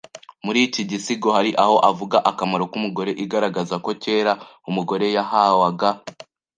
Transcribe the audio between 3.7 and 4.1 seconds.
ko